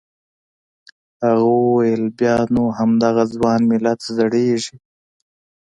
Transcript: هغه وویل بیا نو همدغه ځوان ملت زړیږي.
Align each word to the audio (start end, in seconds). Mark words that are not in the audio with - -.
هغه 1.23 1.45
وویل 1.59 2.03
بیا 2.17 2.35
نو 2.55 2.63
همدغه 2.77 3.23
ځوان 3.33 3.59
ملت 3.71 3.99
زړیږي. 4.17 4.75